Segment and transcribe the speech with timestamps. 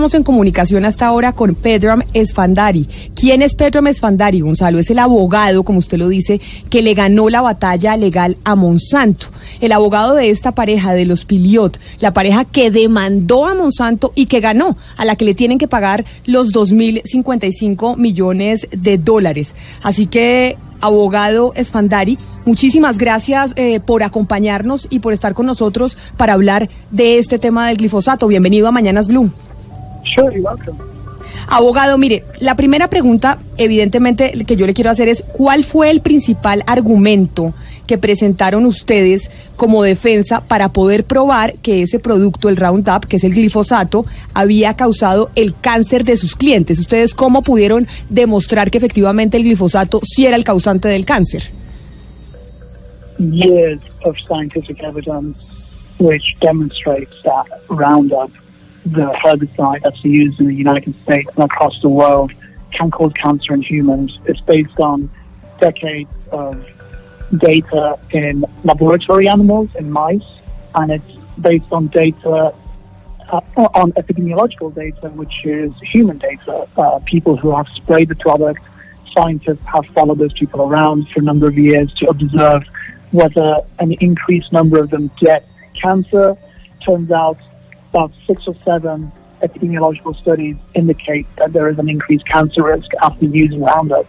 [0.00, 2.88] Estamos en comunicación hasta ahora con Pedram Esfandari.
[3.16, 4.78] ¿Quién es Pedram Esfandari, Gonzalo?
[4.78, 6.40] Es el abogado, como usted lo dice,
[6.70, 9.26] que le ganó la batalla legal a Monsanto.
[9.60, 14.26] El abogado de esta pareja, de los Piliot, la pareja que demandó a Monsanto y
[14.26, 19.56] que ganó, a la que le tienen que pagar los 2.055 millones de dólares.
[19.82, 26.34] Así que, abogado Esfandari, muchísimas gracias eh, por acompañarnos y por estar con nosotros para
[26.34, 28.28] hablar de este tema del glifosato.
[28.28, 29.32] Bienvenido a Mañanas Blue.
[31.50, 36.00] Abogado, mire, la primera pregunta, evidentemente, que yo le quiero hacer es, ¿cuál fue el
[36.00, 37.54] principal argumento
[37.86, 43.24] que presentaron ustedes como defensa para poder probar que ese producto, el Roundup, que es
[43.24, 46.78] el glifosato, había causado el cáncer de sus clientes?
[46.78, 51.50] ¿Ustedes cómo pudieron demostrar que efectivamente el glifosato sí era el causante del cáncer?
[53.18, 55.36] Years of scientific evidence
[55.98, 58.30] which demonstrates that Roundup
[58.84, 62.32] the herbicide that's used in the United States and across the world
[62.72, 64.18] can cause cancer in humans.
[64.26, 65.10] It's based on
[65.60, 66.64] decades of
[67.38, 70.22] data in laboratory animals, in mice,
[70.74, 72.54] and it's based on data,
[73.30, 76.68] uh, on epidemiological data, which is human data.
[76.76, 78.60] Uh, people who have sprayed the product,
[79.16, 82.62] scientists have followed those people around for a number of years to observe
[83.10, 85.46] whether an increased number of them get
[85.80, 86.36] cancer.
[86.86, 87.38] Turns out
[87.90, 93.26] about six or seven epidemiological studies indicate that there is an increased cancer risk after
[93.26, 94.06] using Roundup.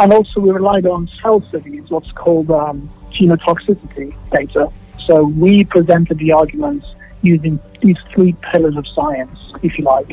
[0.00, 4.68] And also we relied on cell studies, what's called um, genotoxicity data.
[5.06, 6.86] So we presented the arguments
[7.22, 10.08] using these three pillars of science, if you like.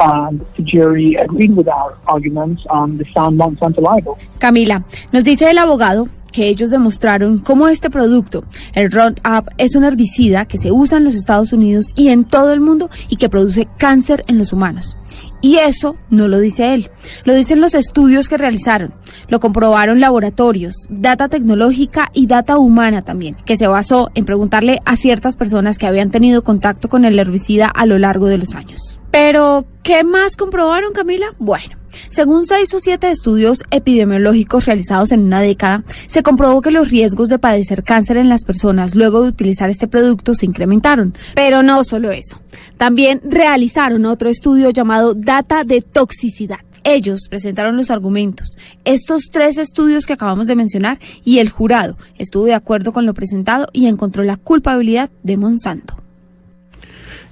[0.00, 4.18] And the jury agreed with our arguments and they found Monsanto liable.
[4.38, 9.84] Camila, nos dice el abogado que ellos demostraron cómo este producto, el Roundup, es un
[9.84, 13.28] herbicida que se usa en los Estados Unidos y en todo el mundo y que
[13.28, 14.96] produce cáncer en los humanos.
[15.40, 16.90] Y eso no lo dice él,
[17.24, 18.94] lo dicen los estudios que realizaron,
[19.28, 24.96] lo comprobaron laboratorios, data tecnológica y data humana también, que se basó en preguntarle a
[24.96, 28.98] ciertas personas que habían tenido contacto con el herbicida a lo largo de los años.
[29.12, 31.26] Pero, ¿qué más comprobaron, Camila?
[31.38, 31.77] Bueno,
[32.10, 37.28] según seis o siete estudios epidemiológicos realizados en una década, se comprobó que los riesgos
[37.28, 41.14] de padecer cáncer en las personas luego de utilizar este producto se incrementaron.
[41.34, 42.40] Pero no solo eso.
[42.76, 46.58] También realizaron otro estudio llamado Data de Toxicidad.
[46.84, 52.44] Ellos presentaron los argumentos, estos tres estudios que acabamos de mencionar, y el jurado estuvo
[52.44, 56.07] de acuerdo con lo presentado y encontró la culpabilidad de Monsanto.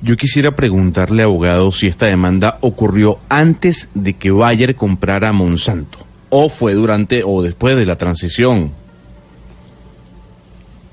[0.03, 5.99] Yo quisiera preguntarle, abogado, si esta demanda ocurrió antes de que Bayer comprara Monsanto,
[6.31, 8.73] o fue durante o después de la transición.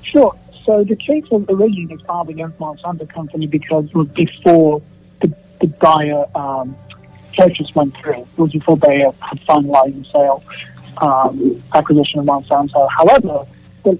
[0.02, 0.30] Sure.
[0.64, 4.80] So the case was originally filed against Monsanto Company because it was before
[5.20, 5.28] the,
[5.60, 6.74] the Bayer um,
[7.36, 8.22] purchase went through.
[8.22, 10.42] It was before Bayer had finalized the sale
[11.02, 12.88] um, acquisition of Monsanto.
[12.96, 13.46] However,
[13.84, 13.98] the,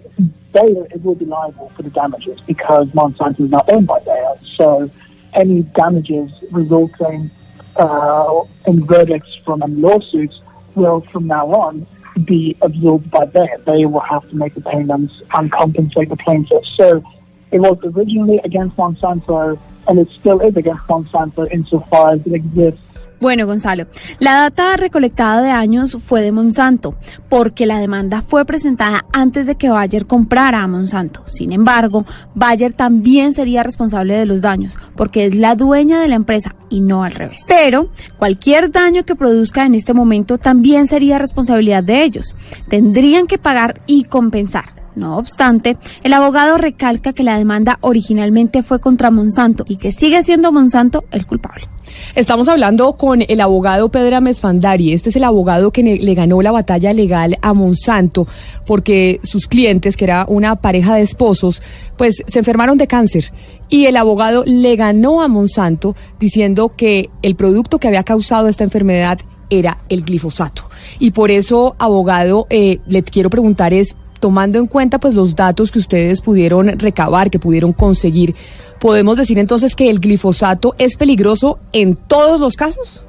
[0.55, 4.35] Bayer it will be liable for the damages because Monsanto is not owned by Bayer.
[4.57, 4.91] So
[5.35, 7.31] any damages resulting
[7.77, 10.41] uh, in verdicts from lawsuits
[10.75, 11.87] will from now on
[12.25, 13.59] be absorbed by Bayer.
[13.67, 16.71] They will have to make the payments and compensate the plaintiffs.
[16.79, 17.03] So
[17.51, 22.81] it was originally against Monsanto and it still is against Monsanto insofar as it exists
[23.21, 23.87] Bueno, Gonzalo,
[24.19, 26.95] la data recolectada de años fue de Monsanto,
[27.29, 31.23] porque la demanda fue presentada antes de que Bayer comprara a Monsanto.
[31.27, 32.05] Sin embargo,
[32.35, 36.81] Bayer también sería responsable de los daños, porque es la dueña de la empresa y
[36.81, 37.39] no al revés.
[37.47, 37.89] Pero
[38.19, 42.35] cualquier daño que produzca en este momento también sería responsabilidad de ellos.
[42.69, 44.74] Tendrían que pagar y compensar.
[44.97, 50.23] No obstante, el abogado recalca que la demanda originalmente fue contra Monsanto y que sigue
[50.23, 51.69] siendo Monsanto el culpable.
[52.15, 54.93] Estamos hablando con el abogado Pedro Mesfandari.
[54.93, 58.27] Este es el abogado que le ganó la batalla legal a Monsanto
[58.67, 61.63] porque sus clientes, que era una pareja de esposos,
[61.97, 63.33] pues se enfermaron de cáncer.
[63.69, 68.65] Y el abogado le ganó a Monsanto diciendo que el producto que había causado esta
[68.65, 69.19] enfermedad
[69.51, 70.63] era el glifosato.
[70.99, 75.71] Y por eso, abogado, eh, le quiero preguntar es, tomando en cuenta pues los datos
[75.71, 78.35] que ustedes pudieron recabar, que pudieron conseguir,
[78.81, 83.07] ¿podemos decir entonces que el glifosato es peligroso en todos los casos?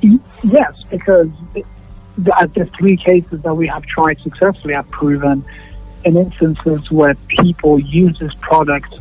[0.00, 1.28] Yes, because
[2.16, 5.44] the three cases that we have tried successfully have proven
[6.04, 8.94] in instances where people use this product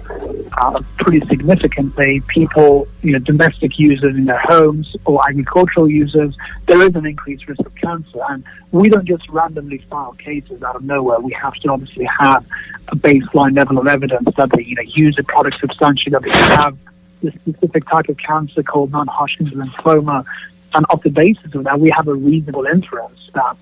[0.61, 6.35] uh, pretty significantly, people, you know, domestic users in their homes or agricultural users,
[6.67, 8.19] there is an increased risk of cancer.
[8.29, 11.19] And we don't just randomly file cases out of nowhere.
[11.19, 12.45] We have to obviously have
[12.89, 16.31] a baseline level of evidence that they, you know, use the product substantially, that they
[16.31, 16.77] have
[17.21, 20.25] the specific type of cancer called non-Hodgkin's lymphoma.
[20.73, 23.57] And off the basis of that, we have a reasonable inference that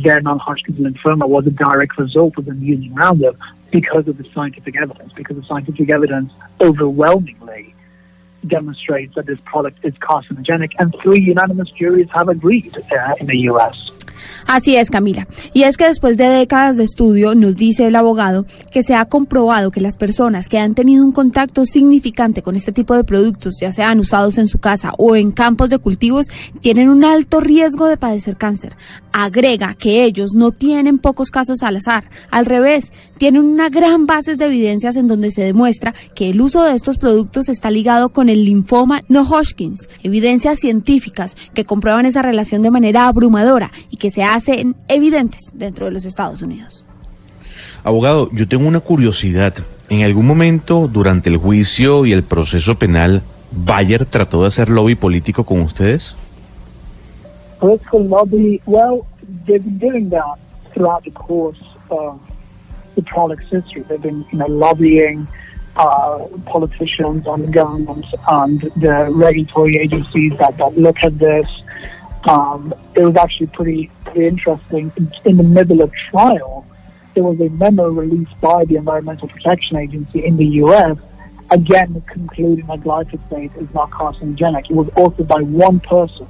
[0.00, 3.36] their non-Hodgkin's lymphoma was a direct result of them using Roundup
[3.70, 7.74] because of the scientific evidence, because the scientific evidence overwhelmingly
[8.46, 13.38] demonstrates that this product is carcinogenic, and three unanimous juries have agreed uh, in the
[13.38, 13.76] U.S.
[14.46, 15.26] Así es, Camila.
[15.52, 19.04] Y es que después de décadas de estudio, nos dice el abogado que se ha
[19.06, 23.56] comprobado que las personas que han tenido un contacto significante con este tipo de productos,
[23.60, 26.26] ya sean usados en su casa o en campos de cultivos,
[26.60, 28.76] tienen un alto riesgo de padecer cáncer.
[29.12, 32.04] Agrega que ellos no tienen pocos casos al azar.
[32.30, 36.64] Al revés, tienen una gran base de evidencias en donde se demuestra que el uso
[36.64, 39.88] de estos productos está ligado con el linfoma no Hodgkins.
[40.02, 45.84] Evidencias científicas que comprueban esa relación de manera abrumadora y que se hacen evidentes dentro
[45.84, 46.84] de los Estados Unidos.
[47.84, 49.54] Abogado, yo tengo una curiosidad.
[49.90, 54.94] ¿En algún momento durante el juicio y el proceso penal, Bayer trató de hacer lobby
[54.94, 56.16] político con ustedes?
[57.60, 59.04] Political lobby, well,
[59.46, 60.38] they've been doing that
[60.72, 61.60] throughout the course
[61.90, 62.18] of
[62.96, 63.84] the product's history.
[63.88, 65.28] They've been, you know, lobbying
[65.76, 71.46] uh, politicians and governments and the regulatory agencies that, that look at this.
[72.28, 74.92] Um, it was actually pretty pretty interesting.
[75.24, 76.66] In, the middle of trial,
[77.14, 80.96] there was a memo released by the Environmental Protection Agency in the U.S.
[81.50, 84.70] Again, concluding that glyphosate is not carcinogenic.
[84.70, 86.28] It was authored by one person.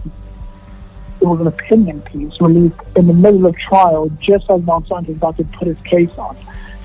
[1.20, 5.16] It was an opinion piece released in the middle of trial, just as Monsanto is
[5.16, 6.36] about to put his case on.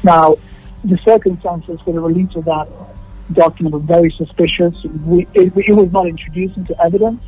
[0.03, 0.35] Now,
[0.83, 2.67] the circumstances for the release of that
[3.33, 4.75] document were very suspicious.
[5.05, 7.21] We, it, it was not introduced into evidence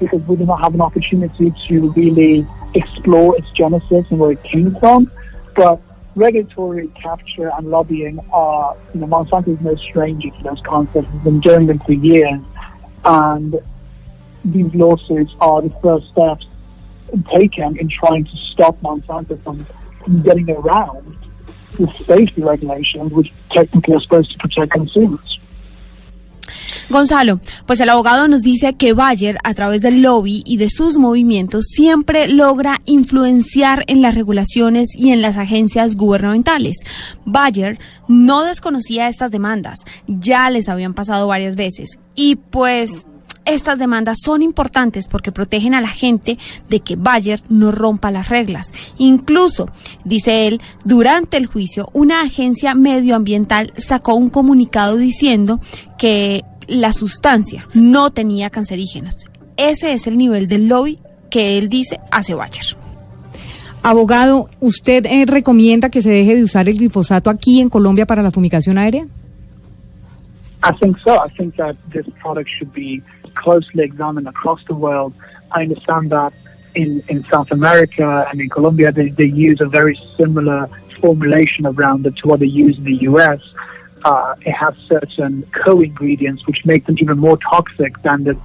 [0.00, 4.42] because we did not have an opportunity to really explore its genesis and where it
[4.44, 5.10] came from.
[5.54, 5.80] But
[6.14, 11.08] regulatory capture and lobbying are, you know, Monsanto is no stranger to those concepts.
[11.12, 12.40] We've been doing them for years.
[13.04, 13.60] And
[14.44, 16.46] these lawsuits are the first steps
[17.32, 19.66] taken in trying to stop Monsanto from,
[20.02, 21.16] from getting around
[21.78, 25.38] the safety regulations, which technically are supposed to protect consumers.
[26.90, 30.98] Gonzalo, pues el abogado nos dice que Bayer, a través del lobby y de sus
[30.98, 36.76] movimientos, siempre logra influenciar en las regulaciones y en las agencias gubernamentales.
[37.24, 37.78] Bayer
[38.08, 41.98] no desconocía estas demandas, ya les habían pasado varias veces.
[42.14, 43.06] Y pues
[43.44, 48.28] estas demandas son importantes porque protegen a la gente de que Bayer no rompa las
[48.28, 48.72] reglas.
[48.98, 49.68] Incluso,
[50.04, 55.60] dice él, durante el juicio, una agencia medioambiental sacó un comunicado diciendo
[55.98, 59.26] que la sustancia no tenía cancerígenos.
[59.56, 60.98] Ese es el nivel del lobby
[61.30, 62.76] que él dice hace Bayer.
[63.82, 68.22] Abogado, ¿usted eh, recomienda que se deje de usar el glifosato aquí en Colombia para
[68.22, 69.06] la fumigación aérea?
[70.64, 71.14] I think so.
[71.14, 73.02] I think that this product should be
[73.36, 75.12] closely examined across the world.
[75.52, 76.32] I understand that
[76.74, 80.68] in, in South America and in Colombia, they, they use a very similar
[81.00, 83.40] formulation of Roundup to what they use in the US.
[84.04, 88.40] Uh, it has certain co-ingredients which make them even more toxic than the,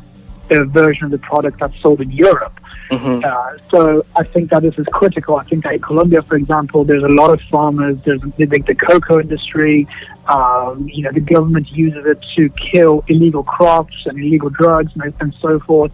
[0.49, 2.59] the version of the product that's sold in Europe.
[2.89, 3.23] Mhm.
[3.23, 5.35] Uh, so I think that this is critical.
[5.35, 7.97] I think that in Colombia, for example, there's a lot of farmers.
[8.05, 9.87] There's the, the cocoa industry.
[10.27, 15.13] Um, you know, the government uses it to kill illegal crops and illegal drugs and,
[15.19, 15.91] and so forth.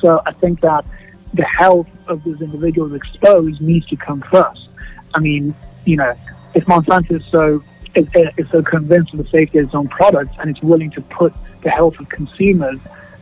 [0.00, 0.84] So I think that
[1.34, 4.68] the health of those individuals exposed needs to come first.
[5.14, 5.54] I mean,
[5.84, 6.14] you know,
[6.54, 7.62] if Monsanto is so
[7.94, 8.06] is,
[8.36, 11.34] is so convinced of the safety of its own products and it's willing to put
[11.62, 12.78] the health of consumers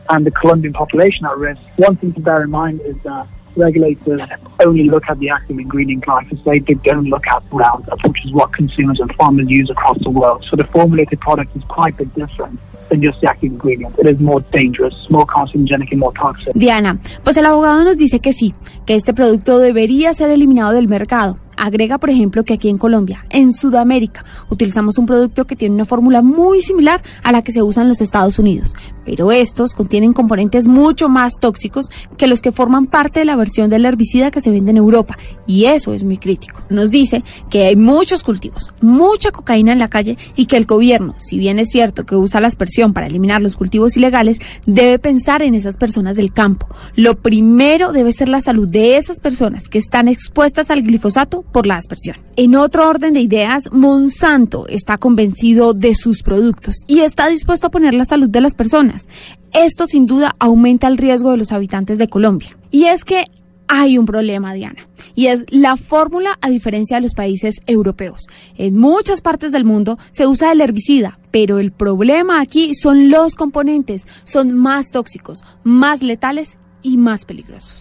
[0.09, 4.21] and the Colombian population at risk, one thing to bear in mind is that regulators
[4.65, 6.65] only look at the active ingredient glyphosate.
[6.65, 10.45] They don't look at Roundup, which is what consumers and farmers use across the world.
[10.49, 13.95] So the formulated product is quite a bit different than just the active ingredient.
[13.99, 16.53] It is more dangerous, more carcinogenic, and more toxic.
[16.55, 18.53] Diana, pues el abogado nos dice que sí,
[18.85, 21.37] que este producto debería ser eliminado del mercado.
[21.59, 25.85] Agrega, por ejemplo, que aquí en Colombia, en Sudamérica, utilizamos un producto que tiene una
[25.85, 28.73] fórmula muy similar a la que se usa en los Estados Unidos,
[29.05, 31.87] pero estos contienen componentes mucho más tóxicos
[32.17, 35.17] que los que forman parte de la versión del herbicida que se vende en Europa,
[35.45, 36.61] y eso es muy crítico.
[36.69, 41.15] Nos dice que hay muchos cultivos, mucha cocaína en la calle y que el gobierno,
[41.17, 45.41] si bien es cierto que usa la aspersión para eliminar los cultivos ilegales, debe pensar
[45.41, 46.67] en esas personas del campo.
[46.95, 51.67] Lo primero debe ser la salud de esas personas que están expuestas al glifosato por
[51.67, 52.17] la aspersión.
[52.35, 57.71] En otro orden de ideas, Monsanto está convencido de sus productos y está dispuesto a
[57.71, 59.07] poner la salud de las personas.
[59.53, 62.55] Esto sin duda aumenta el riesgo de los habitantes de Colombia.
[62.71, 63.25] Y es que
[63.71, 68.27] hay un problema, Diana, y es la fórmula a diferencia de los países europeos.
[68.57, 73.35] En muchas partes del mundo se usa el herbicida, pero el problema aquí son los
[73.35, 77.78] componentes, son más tóxicos, más letales y más peligrosos.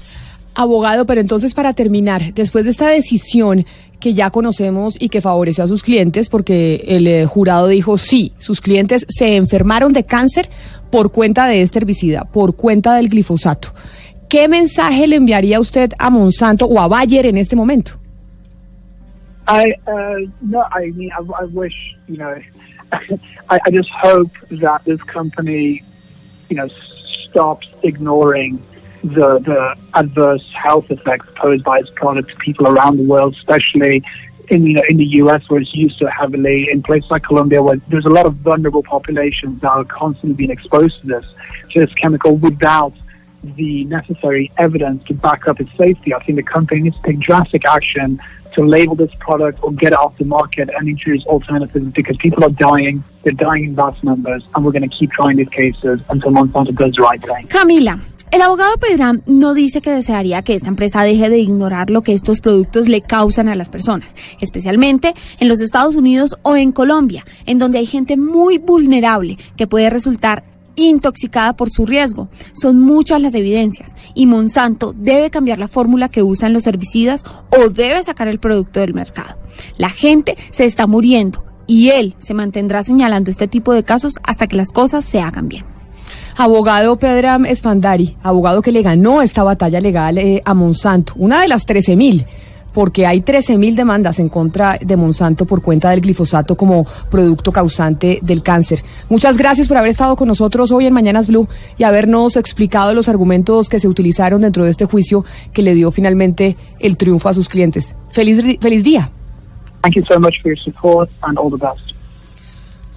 [0.60, 3.64] Abogado, pero entonces para terminar, después de esta decisión
[4.00, 8.32] que ya conocemos y que favoreció a sus clientes, porque el eh, jurado dijo sí,
[8.38, 10.48] sus clientes se enfermaron de cáncer
[10.90, 13.68] por cuenta de este herbicida, por cuenta del glifosato.
[14.28, 17.92] ¿Qué mensaje le enviaría usted a Monsanto o a Bayer en este momento?
[19.46, 21.72] I uh, no, I mean, I, I wish
[22.08, 22.34] you know,
[23.48, 25.84] I, I just hope that this company,
[26.48, 26.66] you know,
[27.30, 28.60] stops ignoring
[29.02, 34.02] the the adverse health effects posed by its product to people around the world, especially
[34.48, 35.42] in you know in the U.S.
[35.48, 36.68] where it's used so heavily.
[36.70, 40.50] In places like Colombia, where there's a lot of vulnerable populations that are constantly being
[40.50, 41.24] exposed to this
[41.72, 42.92] to this chemical without
[43.56, 46.12] the necessary evidence to back up its safety.
[46.12, 48.20] I think the company needs to take drastic action
[48.54, 52.44] to label this product or get it off the market and introduce alternatives because people
[52.44, 53.04] are dying.
[53.22, 56.74] They're dying in vast numbers, and we're going to keep trying these cases until Monsanto
[56.74, 57.46] does the right thing.
[57.48, 58.17] Camila.
[58.30, 62.12] El abogado Pedram no dice que desearía que esta empresa deje de ignorar lo que
[62.12, 67.24] estos productos le causan a las personas, especialmente en los Estados Unidos o en Colombia,
[67.46, 70.44] en donde hay gente muy vulnerable que puede resultar
[70.76, 72.28] intoxicada por su riesgo.
[72.52, 77.70] Son muchas las evidencias y Monsanto debe cambiar la fórmula que usan los herbicidas o
[77.70, 79.38] debe sacar el producto del mercado.
[79.78, 84.46] La gente se está muriendo y él se mantendrá señalando este tipo de casos hasta
[84.46, 85.77] que las cosas se hagan bien.
[86.40, 91.48] Abogado Pedram Espandari, abogado que le ganó esta batalla legal eh, a Monsanto, una de
[91.48, 92.26] las 13.000 mil
[92.72, 98.20] porque hay 13.000 demandas en contra de Monsanto por cuenta del glifosato como producto causante
[98.22, 98.84] del cáncer.
[99.08, 103.08] Muchas gracias por haber estado con nosotros hoy en Mañanas Blue y habernos explicado los
[103.08, 107.34] argumentos que se utilizaron dentro de este juicio que le dio finalmente el triunfo a
[107.34, 107.96] sus clientes.
[108.10, 109.10] Feliz, feliz día.
[109.82, 111.87] Thank you so much for your support and all the best.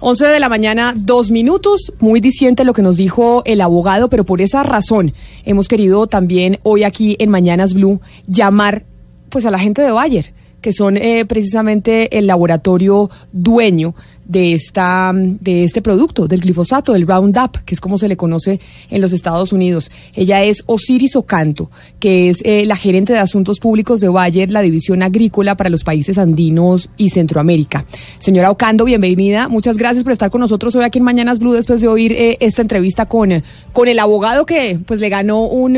[0.04, 4.24] 11 de la mañana, dos minutos, muy diciente lo que nos dijo el abogado, pero
[4.24, 8.82] por esa razón hemos querido también hoy aquí en Mañanas Blue llamar
[9.28, 15.12] pues a la gente de Bayer, que son eh, precisamente el laboratorio dueño de esta
[15.14, 19.12] de este producto, del glifosato, del Roundup, que es como se le conoce en los
[19.12, 19.90] Estados Unidos.
[20.14, 24.62] Ella es Osiris Ocanto, que es eh, la gerente de asuntos públicos de Bayer, la
[24.62, 27.84] división agrícola para los países andinos y Centroamérica.
[28.18, 29.48] Señora Ocando, bienvenida.
[29.48, 32.38] Muchas gracias por estar con nosotros hoy aquí en Mañanas Blue después de oír eh,
[32.40, 33.42] esta entrevista con
[33.72, 35.76] con el abogado que pues le ganó un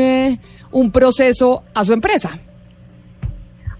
[0.71, 2.39] un proceso a su empresa.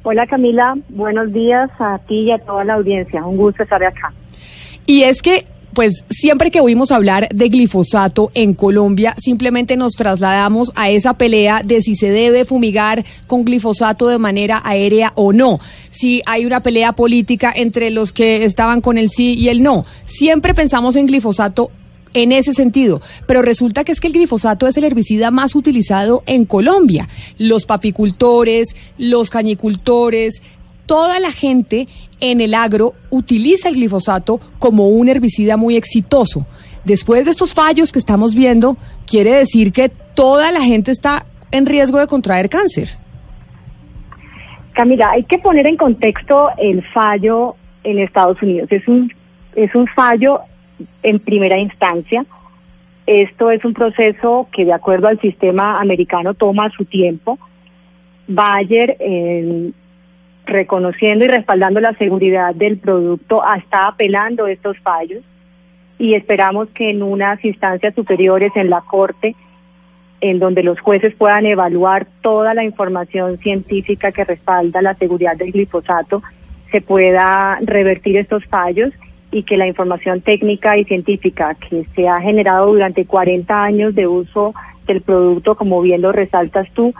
[0.08, 3.26] Hola Camila, buenos días a ti y a toda la audiencia.
[3.26, 4.14] Un gusto estar acá.
[4.86, 10.72] Y es que pues siempre que oímos hablar de glifosato en Colombia, simplemente nos trasladamos
[10.76, 15.60] a esa pelea de si se debe fumigar con glifosato de manera aérea o no.
[15.90, 19.86] Si hay una pelea política entre los que estaban con el sí y el no.
[20.06, 21.72] Siempre pensamos en glifosato
[22.15, 23.01] en ese sentido.
[23.27, 27.07] Pero resulta que es que el glifosato es el herbicida más utilizado en Colombia.
[27.38, 30.41] Los papicultores, los cañicultores,
[30.88, 31.88] toda la gente
[32.19, 36.48] en el agro utiliza el glifosato como un herbicida muy exitoso.
[36.86, 41.65] Después de estos fallos que estamos viendo, quiere decir que toda la gente está en
[41.65, 42.89] riesgo de contraer cáncer.
[44.74, 48.67] Camila, hay que poner en contexto el fallo en Estados Unidos.
[48.72, 49.12] Es un,
[49.55, 50.41] es un fallo
[51.03, 52.25] en primera instancia.
[53.05, 57.38] Esto es un proceso que de acuerdo al sistema americano toma su tiempo.
[58.27, 59.72] Bayer, eh,
[60.46, 65.24] reconociendo y respaldando la seguridad del producto, está apelando estos fallos
[65.98, 69.36] y esperamos que en unas instancias superiores en la Corte,
[70.22, 75.51] en donde los jueces puedan evaluar toda la información científica que respalda la seguridad del
[75.51, 76.24] glifosato,
[76.72, 78.91] se pueda revertir estos fallos
[79.36, 84.08] y que la información técnica y científica que se ha generado durante 40 años de
[84.08, 84.56] uso
[84.88, 86.94] del producto, como bien lo resaltas tú,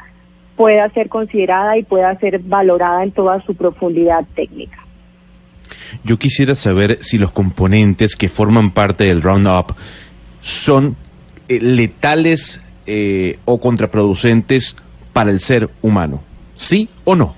[0.58, 4.77] pueda ser considerada y pueda ser valorada en toda su profundidad técnica.
[6.04, 9.72] Yo quisiera saber si los componentes que forman parte del Roundup
[10.42, 10.98] son
[11.48, 14.75] eh, letales eh, o contraproducentes
[15.13, 16.22] para el ser humano.
[16.56, 17.34] ¿Sí o no?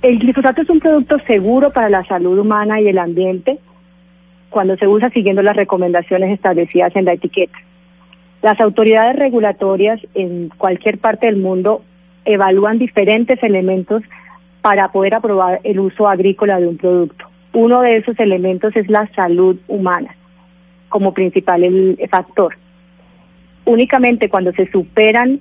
[0.00, 3.58] El glifosato es un producto seguro para la salud humana y el ambiente
[4.48, 7.58] cuando se usa siguiendo las recomendaciones establecidas en la etiqueta.
[8.40, 11.82] Las autoridades regulatorias en cualquier parte del mundo
[12.24, 14.02] evalúan diferentes elementos
[14.62, 17.26] para poder aprobar el uso agrícola de un producto.
[17.52, 20.14] Uno de esos elementos es la salud humana
[20.88, 22.56] como principal factor.
[23.64, 25.40] Únicamente cuando se superan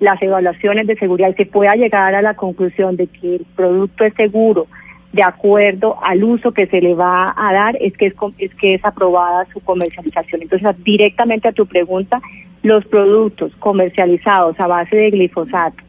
[0.00, 4.04] las evaluaciones de seguridad y se pueda llegar a la conclusión de que el producto
[4.04, 4.66] es seguro
[5.12, 8.74] de acuerdo al uso que se le va a dar, es que es, es que
[8.74, 10.42] es aprobada su comercialización.
[10.42, 12.20] Entonces, directamente a tu pregunta,
[12.64, 15.84] los productos comercializados a base de glifosato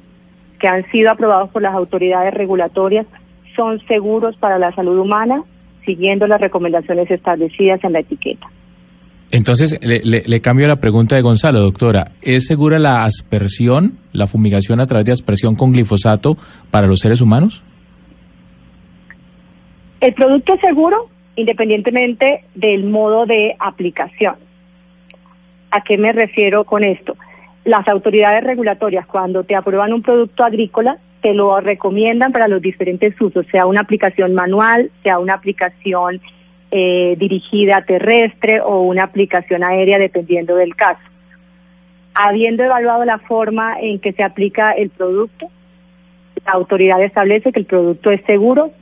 [0.60, 3.08] que han sido aprobados por las autoridades regulatorias
[3.56, 5.44] son seguros para la salud humana,
[5.86, 8.48] siguiendo las recomendaciones establecidas en la etiqueta.
[9.36, 12.12] Entonces, le, cambio la pregunta de Gonzalo, doctora.
[12.22, 16.38] ¿Es segura la aspersión, la fumigación a través de aspersión con glifosato
[16.72, 17.62] para los seres humanos?
[20.00, 24.36] El producto es seguro independientemente del modo de aplicación.
[25.70, 27.18] ¿A qué me refiero con esto?
[27.66, 33.20] Las autoridades regulatorias cuando te aprueban un producto agrícola te lo recomiendan para los diferentes
[33.20, 36.22] usos, sea una aplicación manual, sea una aplicación
[36.78, 41.00] eh, dirigida terrestre o una aplicación aérea, dependiendo del caso.
[42.14, 45.48] Habiendo evaluado la forma en que se aplica el producto,
[46.46, 48.74] la autoridad establece que el producto es seguro,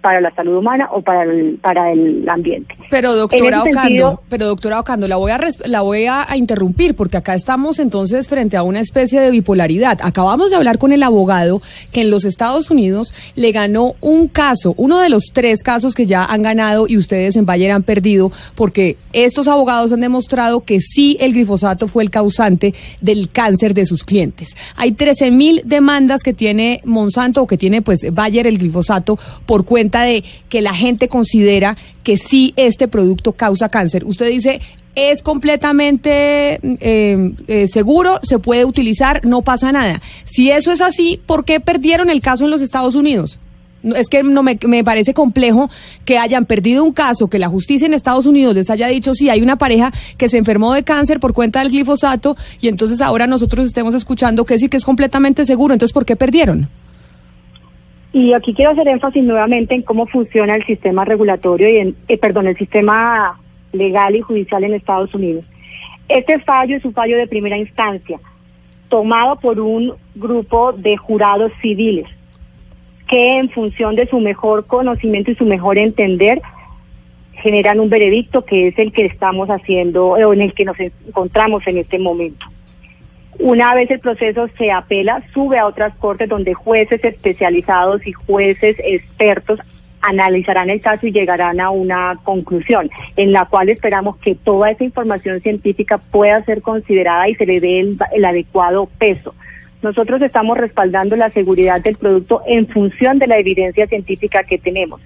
[0.00, 2.74] para la salud humana o para el, para el ambiente.
[2.90, 7.34] Pero doctora Ocando, pero doctora Ocando, la voy a la voy a, interrumpir porque acá
[7.34, 9.98] estamos entonces frente a una especie de bipolaridad.
[10.02, 11.60] Acabamos de hablar con el abogado
[11.92, 16.06] que en los Estados Unidos le ganó un caso, uno de los tres casos que
[16.06, 20.80] ya han ganado y ustedes en Bayer han perdido porque estos abogados han demostrado que
[20.80, 24.56] sí el glifosato fue el causante del cáncer de sus clientes.
[24.76, 29.64] Hay 13 mil demandas que tiene Monsanto o que tiene pues Bayer el glifosato por
[30.02, 34.04] de que la gente considera que sí este producto causa cáncer.
[34.04, 34.60] Usted dice,
[34.96, 40.00] es completamente eh, eh, seguro, se puede utilizar, no pasa nada.
[40.24, 43.38] Si eso es así, ¿por qué perdieron el caso en los Estados Unidos?
[43.94, 45.70] Es que no me, me, parece complejo
[46.04, 49.28] que hayan perdido un caso, que la justicia en Estados Unidos les haya dicho, sí,
[49.28, 53.26] hay una pareja que se enfermó de cáncer por cuenta del glifosato y entonces ahora
[53.26, 55.74] nosotros estemos escuchando que sí que es completamente seguro.
[55.74, 56.68] Entonces, ¿por qué perdieron?
[58.16, 62.16] Y aquí quiero hacer énfasis nuevamente en cómo funciona el sistema regulatorio y en, eh,
[62.16, 63.38] perdón, el sistema
[63.72, 65.44] legal y judicial en Estados Unidos.
[66.08, 68.18] Este fallo es un fallo de primera instancia,
[68.88, 72.06] tomado por un grupo de jurados civiles
[73.06, 76.40] que en función de su mejor conocimiento y su mejor entender
[77.42, 81.66] generan un veredicto que es el que estamos haciendo o en el que nos encontramos
[81.66, 82.46] en este momento.
[83.38, 88.76] Una vez el proceso se apela, sube a otras cortes donde jueces especializados y jueces
[88.78, 89.60] expertos
[90.00, 94.84] analizarán el caso y llegarán a una conclusión en la cual esperamos que toda esa
[94.84, 99.34] información científica pueda ser considerada y se le dé el, adecuado peso.
[99.82, 105.00] Nosotros estamos respaldando la seguridad del producto en función de la evidencia científica que tenemos.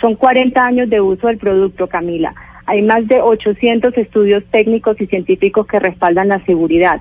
[0.00, 2.34] Son 40 años de uso del producto, Camila.
[2.66, 7.00] Hay más de 800 estudios técnicos y científicos que respaldan la seguridad.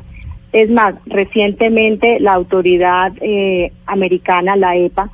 [0.54, 5.10] Es más, recientemente la autoridad eh, americana, la EPA,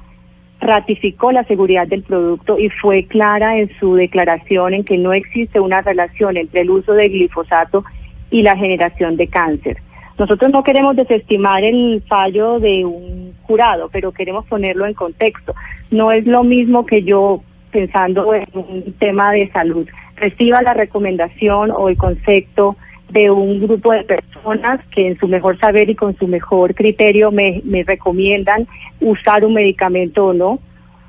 [0.60, 5.60] ratificó la seguridad del producto y fue clara en su declaración en que no existe
[5.60, 7.86] una relación entre el uso de glifosato
[8.32, 9.78] y la generación de cáncer.
[10.18, 15.54] Nosotros no queremos desestimar el fallo de un jurado, pero queremos ponerlo en contexto.
[15.92, 21.70] No es lo mismo que yo, pensando en un tema de salud, reciba la recomendación
[21.72, 22.76] o el concepto
[23.10, 27.32] de un grupo de personas que en su mejor saber y con su mejor criterio
[27.32, 28.68] me, me recomiendan
[29.00, 30.60] usar un medicamento o no,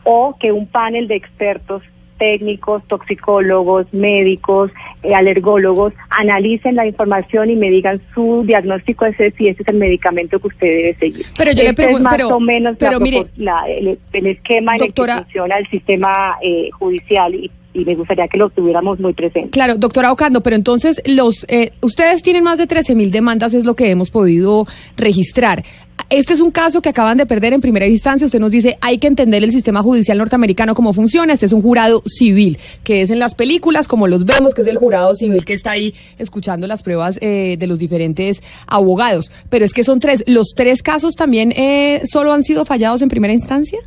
[0.04, 1.82] o que un panel de expertos
[2.18, 4.70] técnicos, toxicólogos, médicos,
[5.02, 9.76] eh, alergólogos analicen la información y me digan su diagnóstico ese si ese es el
[9.76, 11.26] medicamento que usted debe seguir.
[11.36, 13.26] Pero yo le este pregunto, más o menos pero mire,
[13.66, 18.38] el, esquema en el que funciona el sistema eh, judicial y y me gustaría que
[18.38, 19.50] lo tuviéramos muy presente.
[19.50, 23.64] Claro, doctora Ocando, pero entonces los eh, ustedes tienen más de 13 mil demandas, es
[23.64, 25.62] lo que hemos podido registrar.
[26.10, 28.24] Este es un caso que acaban de perder en primera instancia.
[28.24, 31.34] Usted nos dice, hay que entender el sistema judicial norteamericano cómo funciona.
[31.34, 34.68] Este es un jurado civil, que es en las películas, como los vemos, que es
[34.68, 39.30] el jurado civil que está ahí escuchando las pruebas eh, de los diferentes abogados.
[39.50, 40.24] Pero es que son tres.
[40.26, 43.78] ¿Los tres casos también eh, solo han sido fallados en primera instancia?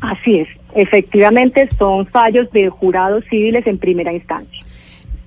[0.00, 0.48] Así es.
[0.74, 4.64] Efectivamente, son fallos de jurados civiles en primera instancia.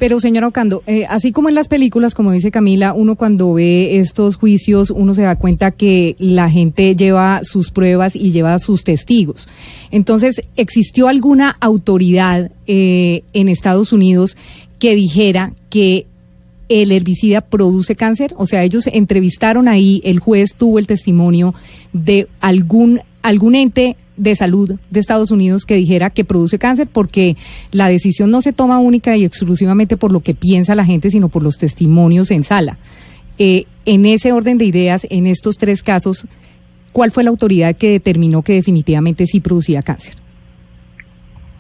[0.02, 4.00] Pero, señora Ocando, eh, así como en las películas, como dice Camila, uno cuando ve
[4.00, 8.84] estos juicios, uno se da cuenta que la gente lleva sus pruebas y lleva sus
[8.84, 9.48] testigos.
[9.92, 14.36] Entonces, ¿existió alguna autoridad eh, en Estados Unidos
[14.80, 16.08] que dijera que
[16.68, 18.34] el herbicida produce cáncer?
[18.38, 21.54] O sea, ellos entrevistaron ahí, el juez tuvo el testimonio
[21.94, 27.36] de algún, algún ente de salud de Estados Unidos que dijera que produce cáncer porque
[27.72, 31.30] la decisión no se toma única y exclusivamente por lo que piensa la gente, sino
[31.30, 32.78] por los testimonios en sala.
[33.40, 36.28] Eh, en ese orden de ideas, en estos tres casos,
[36.92, 40.14] ¿cuál fue la autoridad que determinó que definitivamente sí producía cáncer?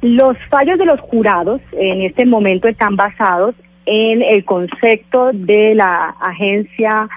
[0.03, 3.55] Los fallos de los jurados en este momento están basados
[3.87, 7.09] en el concepto de la agencia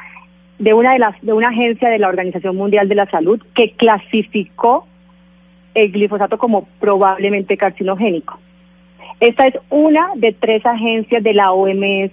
[0.58, 3.72] de una de las de una agencia de la Organización Mundial de la Salud que
[3.72, 4.86] clasificó
[5.74, 8.38] el glifosato como probablemente carcinogénico.
[9.20, 12.12] Esta es una de tres agencias de la OMS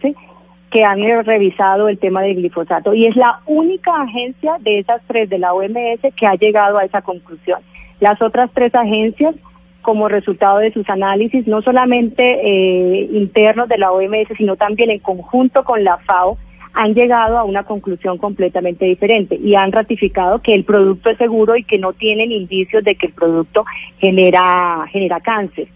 [0.70, 5.30] que han revisado el tema del glifosato y es la única agencia de esas tres
[5.30, 7.60] de la OMS que ha llegado a esa conclusión.
[8.00, 9.36] Las otras tres agencias,
[9.82, 15.00] como resultado de sus análisis, no solamente eh, internos de la OMS, sino también en
[15.00, 16.38] conjunto con la FAO,
[16.74, 21.56] han llegado a una conclusión completamente diferente y han ratificado que el producto es seguro
[21.56, 23.66] y que no tienen indicios de que el producto
[24.00, 25.68] genera, genera cáncer.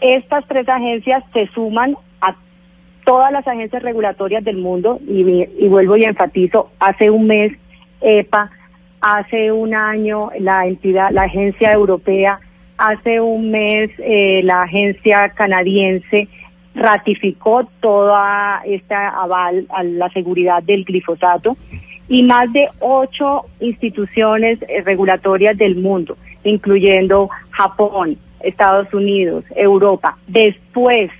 [0.00, 2.34] Estas tres agencias se suman a
[3.04, 7.52] todas las agencias regulatorias del mundo y, vuelvo y enfatizo, hace un mes
[8.00, 8.50] EPA,
[9.00, 12.40] hace un año la entidad, la agencia europea,
[12.76, 16.28] hace un mes eh, la agencia canadiense,
[16.74, 21.56] ratificó toda esta aval a la seguridad del glifosato
[22.08, 31.10] y más de ocho instituciones eh, regulatorias del mundo, incluyendo Japón, Estados Unidos, Europa, después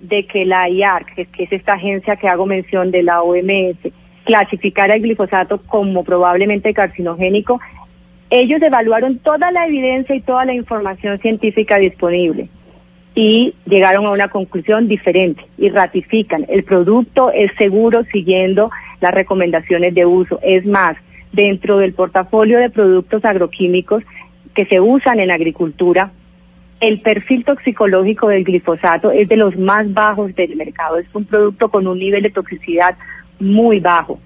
[0.00, 3.76] de que la IARC, que es esta agencia que hago mención de la OMS,
[4.24, 7.60] clasificara el glifosato como probablemente carcinogénico,
[8.28, 12.48] ellos evaluaron toda la evidencia y toda la información científica disponible
[13.14, 18.70] y llegaron a una conclusión diferente y ratifican el producto es seguro siguiendo
[19.00, 20.38] las recomendaciones de uso.
[20.42, 20.96] Es más,
[21.32, 24.04] dentro del portafolio de productos agroquímicos
[24.54, 26.12] que se usan en agricultura,
[26.80, 30.98] el perfil toxicológico del glifosato es de los más bajos del mercado.
[30.98, 32.96] Es un producto con un nivel de toxicidad
[33.38, 34.18] muy bajo.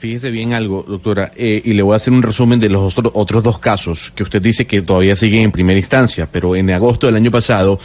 [0.00, 3.42] Fíjese bien algo, doctora, eh, y le voy a hacer un resumen de los otros
[3.42, 7.16] dos casos que usted dice que todavía siguen en primera instancia, pero en agosto del
[7.16, 7.78] año pasado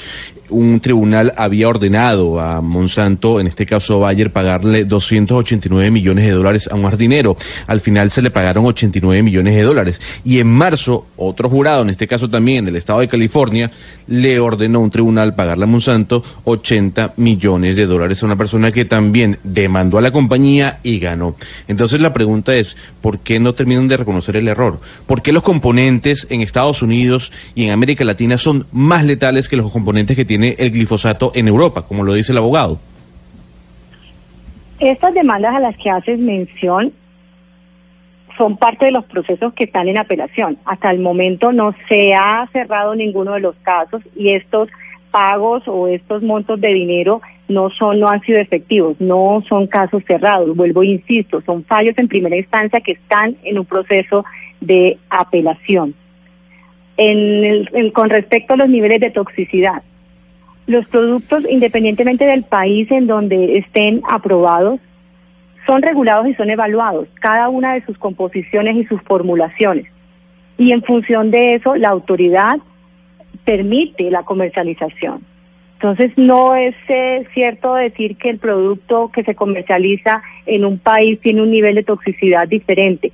[0.49, 6.69] un tribunal había ordenado a Monsanto, en este caso Bayer, pagarle 289 millones de dólares
[6.71, 7.35] a un jardinero.
[7.67, 10.01] Al final se le pagaron 89 millones de dólares.
[10.23, 13.71] Y en marzo, otro jurado, en este caso también del estado de California,
[14.07, 18.71] le ordenó a un tribunal pagarle a Monsanto 80 millones de dólares a una persona
[18.71, 21.35] que también demandó a la compañía y ganó.
[21.67, 24.79] Entonces la pregunta es, ¿por qué no terminan de reconocer el error?
[25.07, 29.55] ¿Por qué los componentes en Estados Unidos y en América Latina son más letales que
[29.55, 32.77] los componentes que tienen tiene el glifosato en Europa, como lo dice el abogado.
[34.81, 36.91] Estas demandas a las que haces mención
[38.37, 40.57] son parte de los procesos que están en apelación.
[40.65, 44.67] Hasta el momento no se ha cerrado ninguno de los casos y estos
[45.09, 50.03] pagos o estos montos de dinero no son no han sido efectivos, no son casos
[50.05, 50.53] cerrados.
[50.53, 54.25] Vuelvo e insisto, son fallos en primera instancia que están en un proceso
[54.59, 55.95] de apelación.
[56.97, 59.81] En con respecto a los niveles de toxicidad,
[60.67, 64.79] los productos, independientemente del país en donde estén aprobados,
[65.65, 69.85] son regulados y son evaluados, cada una de sus composiciones y sus formulaciones.
[70.57, 72.57] Y en función de eso, la autoridad
[73.43, 75.21] permite la comercialización.
[75.73, 81.19] Entonces, no es eh, cierto decir que el producto que se comercializa en un país
[81.19, 83.11] tiene un nivel de toxicidad diferente.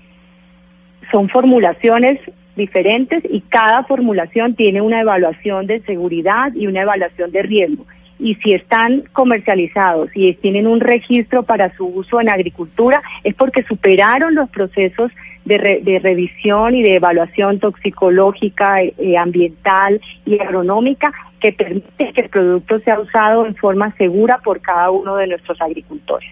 [1.12, 2.20] Son formulaciones
[2.62, 7.86] diferentes y cada formulación tiene una evaluación de seguridad y una evaluación de riesgo.
[8.20, 13.64] Y si están comercializados y tienen un registro para su uso en agricultura, es porque
[13.64, 15.12] superaron los procesos
[15.46, 22.30] de, de revisión y de evaluación toxicológica, eh, ambiental y agronómica que permite que el
[22.30, 26.30] producto sea usado en forma segura por cada uno de nuestros agricultores.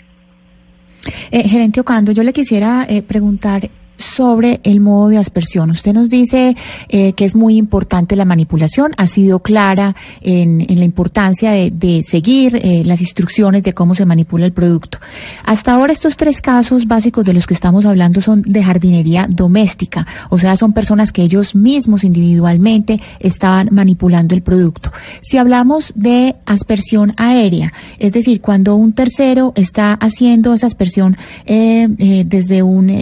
[1.31, 3.61] Eh, gerente Ocando, yo le quisiera eh, preguntar
[3.99, 5.69] sobre el modo de aspersión.
[5.69, 6.55] Usted nos dice
[6.87, 12.55] eh, que es muy importante la manipulación, ha sido clara en, la importancia de, seguir
[12.55, 14.99] eh, las instrucciones de cómo se manipula el producto.
[15.45, 20.07] Hasta ahora estos tres casos básicos de los que estamos hablando son de jardinería doméstica,
[20.29, 24.91] o sea, son personas que ellos mismos individualmente estaban manipulando el producto.
[25.19, 31.87] Si hablamos de aspersión aérea, es decir, cuando un tercero está haciendo esa aspersión eh,
[32.25, 32.59] desde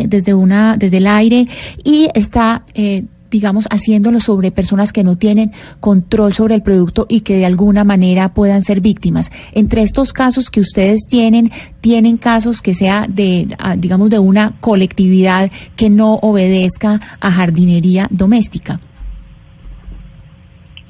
[0.07, 1.47] desde una del aire
[1.83, 7.21] y está, eh, digamos, haciéndolo sobre personas que no tienen control sobre el producto y
[7.21, 9.31] que de alguna manera puedan ser víctimas.
[9.53, 14.53] Entre estos casos que ustedes tienen, tienen casos que sea de, ah, digamos, de una
[14.59, 18.79] colectividad que no obedezca a jardinería doméstica.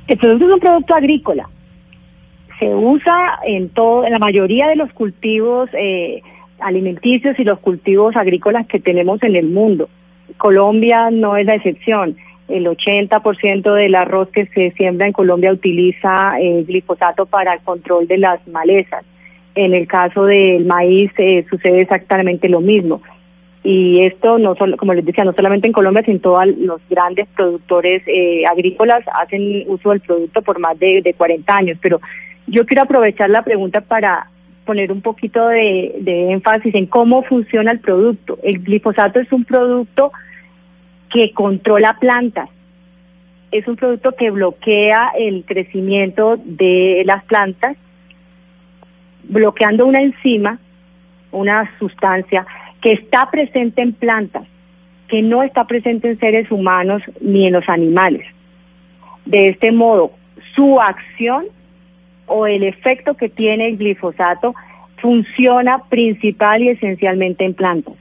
[0.07, 1.49] El producto es un producto agrícola.
[2.59, 6.21] Se usa en todo, en la mayoría de los cultivos eh,
[6.59, 9.89] alimenticios y los cultivos agrícolas que tenemos en el mundo.
[10.37, 12.17] Colombia no es la excepción.
[12.47, 18.07] El 80% del arroz que se siembra en Colombia utiliza eh, glifosato para el control
[18.07, 19.03] de las malezas.
[19.55, 23.01] En el caso del maíz eh, sucede exactamente lo mismo.
[23.63, 27.27] Y esto, no solo, como les decía, no solamente en Colombia, sino todos los grandes
[27.35, 31.77] productores eh, agrícolas hacen uso del producto por más de, de 40 años.
[31.81, 31.99] Pero
[32.45, 34.29] yo quiero aprovechar la pregunta para
[34.67, 38.37] poner un poquito de, de énfasis en cómo funciona el producto.
[38.43, 40.11] El glifosato es un producto
[41.09, 42.49] que controla plantas.
[43.51, 47.77] Es un producto que bloquea el crecimiento de las plantas,
[49.23, 50.59] bloqueando una enzima,
[51.31, 52.45] una sustancia
[52.81, 54.47] que está presente en plantas,
[55.07, 58.27] que no está presente en seres humanos ni en los animales.
[59.25, 60.11] De este modo,
[60.55, 61.45] su acción
[62.27, 64.53] o el efecto que tiene el glifosato
[64.97, 67.95] funciona principal y esencialmente en plantas.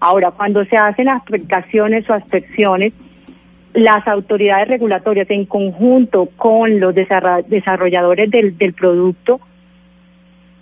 [0.00, 2.92] Ahora, cuando se hacen aplicaciones o aspecciones,
[3.72, 9.40] las autoridades regulatorias en conjunto con los desarrolladores del, del producto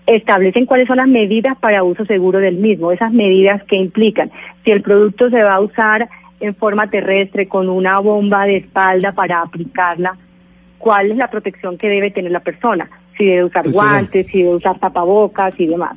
[0.06, 4.30] establecen cuáles son las medidas para uso seguro del mismo, esas medidas que implican
[4.64, 6.08] si el producto se va a usar
[6.40, 10.16] en forma terrestre con una bomba de espalda para aplicarla,
[10.84, 14.56] cuál es la protección que debe tener la persona, si debe usar guantes, si debe
[14.56, 15.96] usar tapabocas y demás.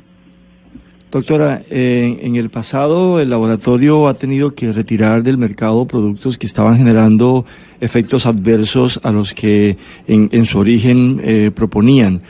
[1.10, 6.46] Doctora, eh, en el pasado el laboratorio ha tenido que retirar del mercado productos que
[6.46, 7.44] estaban generando
[7.82, 12.22] efectos adversos a los que en, en su origen eh, proponían.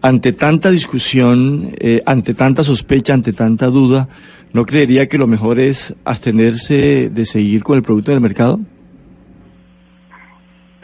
[0.00, 4.08] Ante tanta discusión, eh, ante tanta sospecha, ante tanta duda,
[4.54, 8.60] ¿no creería que lo mejor es abstenerse de seguir con el producto del mercado?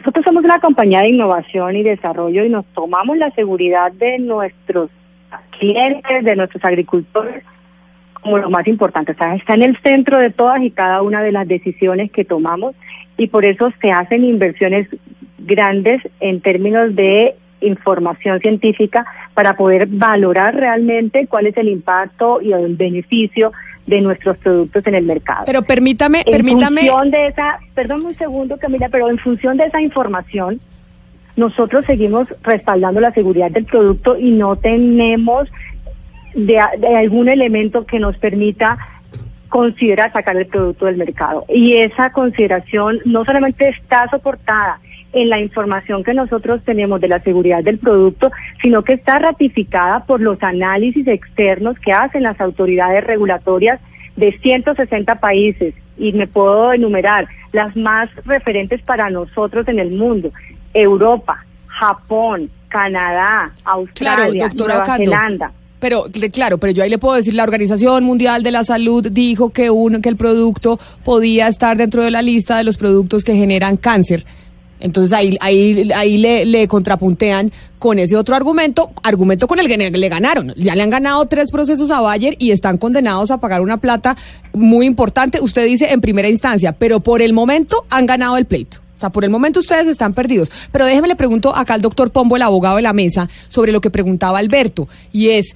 [0.05, 4.91] Nosotros somos una compañía de innovación y desarrollo y nos tomamos la seguridad de nuestros
[5.57, 7.43] clientes, de nuestros agricultores,
[8.21, 9.13] como lo más importante.
[9.13, 12.75] Está en el centro de todas y cada una de las decisiones que tomamos
[13.17, 14.87] y por eso se hacen inversiones
[15.39, 22.53] grandes en términos de información científica para poder valorar realmente cuál es el impacto y
[22.53, 23.53] el beneficio
[23.85, 25.43] de nuestros productos en el mercado.
[25.45, 26.81] Pero permítame, en permítame.
[26.81, 30.59] función de esa, perdón un segundo Camila, pero en función de esa información,
[31.35, 35.49] nosotros seguimos respaldando la seguridad del producto y no tenemos
[36.33, 38.77] de, de algún elemento que nos permita
[39.49, 41.45] considerar sacar el producto del mercado.
[41.47, 44.79] Y esa consideración no solamente está soportada
[45.15, 50.05] en la información que nosotros tenemos de la seguridad del producto, sino que está ratificada
[50.05, 53.79] por los análisis externos que hacen las autoridades regulatorias
[54.17, 60.31] de 160 países y me puedo enumerar las más referentes para nosotros en el mundo,
[60.73, 65.03] Europa, Japón, Canadá, Australia, Claro, Nueva Ocando.
[65.11, 65.51] Zelanda.
[65.79, 69.07] Pero cl- claro, pero yo ahí le puedo decir, la Organización Mundial de la Salud
[69.11, 73.23] dijo que un, que el producto podía estar dentro de la lista de los productos
[73.23, 74.25] que generan cáncer.
[74.85, 79.77] Entonces ahí, ahí, ahí le, le contrapuntean con ese otro argumento, argumento con el que
[79.77, 80.53] le ganaron.
[80.57, 84.15] Ya le han ganado tres procesos a Bayer y están condenados a pagar una plata
[84.53, 88.77] muy importante, usted dice en primera instancia, pero por el momento han ganado el pleito.
[88.95, 90.51] O sea, por el momento ustedes están perdidos.
[90.71, 93.81] Pero déjeme le pregunto acá al doctor Pombo, el abogado de la mesa, sobre lo
[93.81, 95.55] que preguntaba Alberto, y es,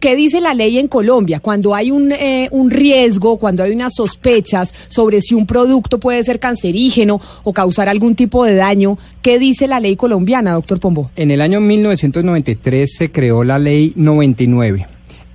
[0.00, 3.94] ¿qué dice la ley en Colombia cuando hay un, eh, un riesgo, cuando hay unas
[3.94, 8.98] sospechas sobre si un producto puede ser cancerígeno o causar algún tipo de daño?
[9.22, 11.10] ¿Qué dice la ley colombiana, doctor Pombo?
[11.16, 14.86] En el año 1993 se creó la ley 99.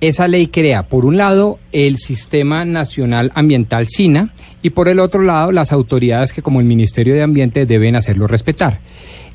[0.02, 5.22] Esa ley crea, por un lado, el Sistema Nacional Ambiental SINA y por el otro
[5.22, 8.80] lado, las autoridades que como el Ministerio de Ambiente deben hacerlo respetar.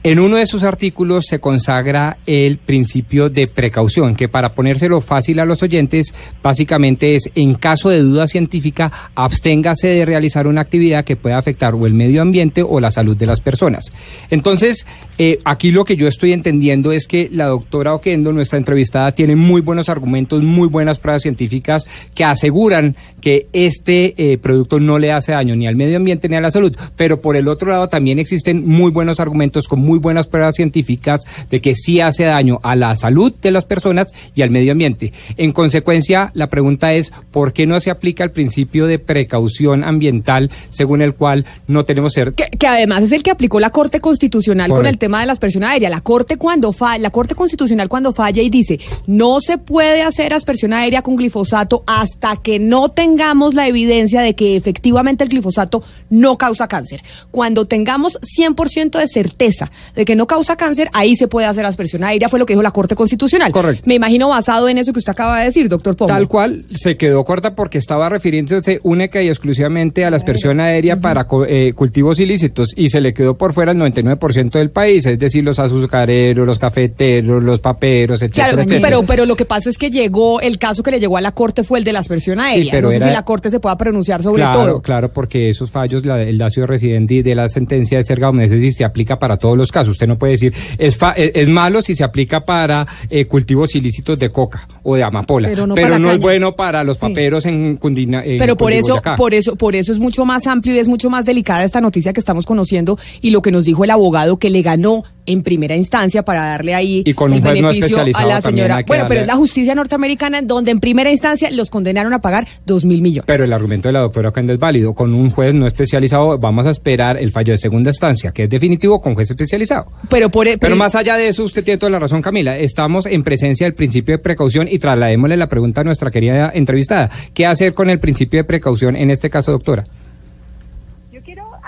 [0.03, 5.39] En uno de sus artículos se consagra el principio de precaución, que para ponérselo fácil
[5.39, 11.03] a los oyentes, básicamente es, en caso de duda científica, absténgase de realizar una actividad
[11.03, 13.91] que pueda afectar o el medio ambiente o la salud de las personas.
[14.29, 14.85] Entonces,
[15.17, 19.35] eh, aquí lo que yo estoy entendiendo es que la doctora Oquendo, nuestra entrevistada, tiene
[19.35, 25.11] muy buenos argumentos, muy buenas pruebas científicas que aseguran que este eh, producto no le
[25.11, 26.75] hace daño ni al medio ambiente ni a la salud.
[26.95, 31.21] Pero por el otro lado también existen muy buenos argumentos con muy buenas pruebas científicas
[31.49, 35.13] de que sí hace daño a la salud de las personas y al medio ambiente.
[35.37, 40.51] En consecuencia, la pregunta es, ¿por qué no se aplica el principio de precaución ambiental
[40.69, 42.33] según el cual no tenemos ser...
[42.33, 45.33] Que, que además es el que aplicó la Corte Constitucional con el tema de la
[45.33, 45.89] aspersión aérea.
[45.89, 50.33] La Corte cuando fa la Corte Constitucional cuando falla y dice, no se puede hacer
[50.33, 55.83] aspersión aérea con glifosato hasta que no tengamos la evidencia de que efectivamente el glifosato
[56.09, 57.01] no causa cáncer.
[57.31, 62.03] Cuando tengamos 100% de certeza de que no causa cáncer, ahí se puede hacer aspersión
[62.03, 63.51] aérea, fue lo que dijo la Corte Constitucional.
[63.51, 63.83] Correcto.
[63.85, 66.13] Me imagino basado en eso que usted acaba de decir, doctor Pombo.
[66.13, 70.97] Tal cual se quedó corta porque estaba refiriéndose única y exclusivamente a la aspersión aérea
[70.99, 75.05] para co- eh, cultivos ilícitos y se le quedó por fuera el 99% del país,
[75.05, 78.81] es decir, los azucareros, los cafeteros, los paperos, etcétera, Claro, etcétera.
[78.87, 81.31] pero, pero lo que pasa es que llegó, el caso que le llegó a la
[81.31, 82.71] Corte fue el de la aspersión aérea.
[82.71, 84.81] pero no sé si la Corte se pueda pronunciar sobre claro, todo.
[84.81, 88.83] Claro, porque esos fallos, la, el dacio residente de la sentencia de Serga Omnesis se
[88.85, 89.89] aplica para todos los casos.
[89.91, 93.75] Usted no puede decir, es, fa- es, es malo si se aplica para eh, cultivos
[93.75, 96.97] ilícitos de coca o de amapola, Pero no pero para no es bueno para los
[96.97, 98.23] paperos en Cundina.
[98.23, 101.09] en Pero por eso, por eso, por eso es mucho más amplio y es mucho
[101.09, 104.49] más delicada esta noticia que estamos conociendo y lo que nos dijo el abogado que
[104.49, 107.85] le ganó en primera instancia para darle ahí Y con el un juez no beneficio
[107.85, 108.83] a especializado la también señora.
[108.87, 112.47] Bueno, pero es la justicia norteamericana en donde en primera instancia los condenaron a pagar
[112.65, 113.25] dos mil millones.
[113.27, 114.93] Pero el argumento de la doctora Ocando es válido.
[114.93, 118.49] Con un juez no especializado vamos a esperar el fallo de segunda instancia, que es
[118.49, 119.85] definitivo con juez especializado.
[120.09, 122.57] Pero por e- Pero más allá de eso, usted tiene toda la razón, Camila.
[122.57, 127.09] Estamos en presencia del principio de precaución y trasladémosle la pregunta a nuestra querida entrevistada.
[127.33, 129.83] ¿Qué hacer con el principio de precaución en este caso, doctora?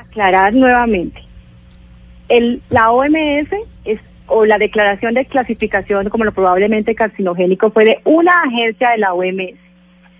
[0.09, 1.21] aclarar nuevamente.
[2.29, 3.49] El, la OMS
[3.85, 8.99] es, o la declaración de clasificación como lo probablemente carcinogénico fue de una agencia de
[8.99, 9.57] la OMS.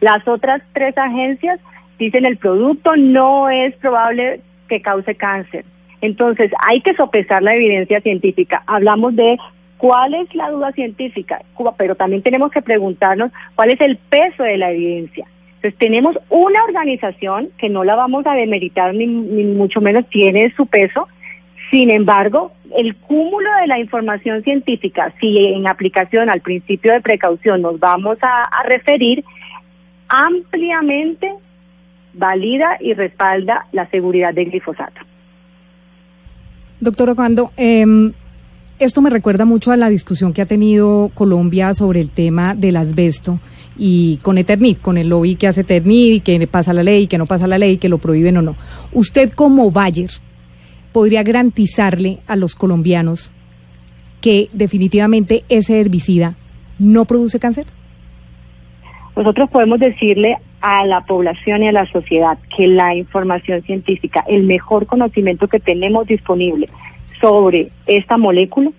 [0.02, 1.60] Las otras tres agencias
[1.98, 5.66] dicen el producto no es probable que cause cáncer.
[6.02, 8.64] Entonces hay que sopesar la evidencia científica.
[8.66, 9.38] Hablamos de
[9.78, 11.42] cuál es la duda científica,
[11.78, 15.26] pero también tenemos que preguntarnos cuál es el peso de la evidencia.
[15.56, 20.66] Entonces tenemos una organización que no la vamos a demeritar ni mucho menos tiene su
[20.66, 21.08] peso.
[21.72, 27.62] Sin embargo, el cúmulo de la información científica, si en aplicación al principio de precaución
[27.62, 29.24] nos vamos a, referir,
[30.08, 31.32] ampliamente
[32.14, 35.02] valida y respalda la seguridad del glifosato.
[36.80, 37.86] Doctor Ocando, eh,
[38.80, 42.78] esto me recuerda mucho a la discusión que ha tenido Colombia sobre el tema del
[42.78, 43.40] asbesto
[43.78, 47.18] y con Eternit, con el lobby que hace Eternit y que pasa la ley, que
[47.18, 48.56] no pasa la ley, que lo prohíben o no.
[48.94, 50.10] Usted como Bayer
[50.92, 53.34] podría garantizarle a los colombianos
[54.22, 56.36] que definitivamente ese herbicida
[56.78, 57.66] no produce cáncer?
[59.16, 64.44] Nosotros podemos decirle a la población y a la sociedad que la información científica, el
[64.44, 66.70] mejor conocimiento que tenemos disponible
[67.20, 68.72] sobre esta molécula,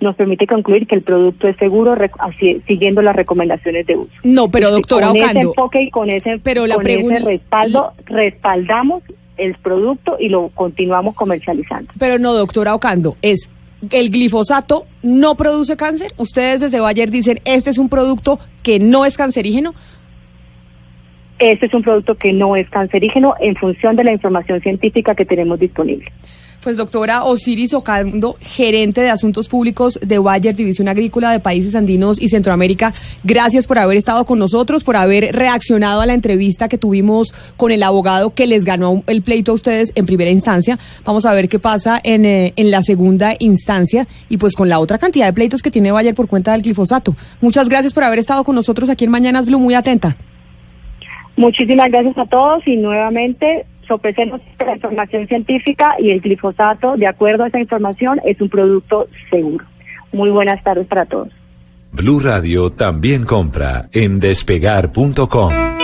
[0.00, 4.10] nos permite concluir que el producto es seguro así- siguiendo las recomendaciones de uso.
[4.24, 7.92] No, pero doctora con ese enfoque y con ese, pero la con ese pregunta- respaldo,
[8.06, 9.02] respaldamos
[9.40, 11.92] el producto y lo continuamos comercializando.
[11.98, 13.48] pero no, doctora Ocando, es
[13.90, 16.12] el glifosato no produce cáncer.
[16.18, 19.74] Ustedes desde Bayer dicen, este es un producto que no es cancerígeno.
[21.38, 25.24] Este es un producto que no es cancerígeno en función de la información científica que
[25.24, 26.12] tenemos disponible.
[26.62, 32.20] Pues doctora Osiris Ocando, gerente de Asuntos Públicos de Bayer, División Agrícola de Países Andinos
[32.20, 32.92] y Centroamérica,
[33.24, 37.70] gracias por haber estado con nosotros, por haber reaccionado a la entrevista que tuvimos con
[37.70, 40.78] el abogado que les ganó el pleito a ustedes en primera instancia.
[41.06, 44.80] Vamos a ver qué pasa en, eh, en la segunda instancia y pues con la
[44.80, 47.16] otra cantidad de pleitos que tiene Bayer por cuenta del glifosato.
[47.40, 50.14] Muchas gracias por haber estado con nosotros aquí en Mañanas Blue, muy atenta.
[51.38, 57.42] Muchísimas gracias a todos y nuevamente sopesemos la información científica y el glifosato, de acuerdo
[57.42, 59.64] a esa información, es un producto seguro.
[60.12, 61.28] Muy buenas tardes para todos.
[61.90, 65.79] Blue Radio también compra en despegar.com.